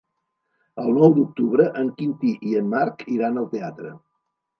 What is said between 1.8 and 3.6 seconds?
en Quintí i en Marc iran al